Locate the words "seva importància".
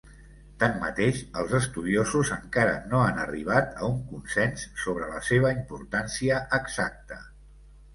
5.33-6.45